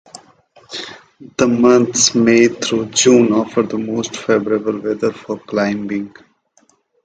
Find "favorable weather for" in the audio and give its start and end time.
4.17-5.37